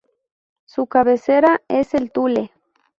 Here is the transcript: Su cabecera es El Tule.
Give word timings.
Su 0.65 0.87
cabecera 0.87 1.61
es 1.67 1.93
El 1.93 2.11
Tule. 2.11 2.51